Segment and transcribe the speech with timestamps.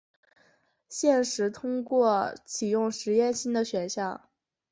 [0.89, 4.27] 现时通过启用实验性的选项。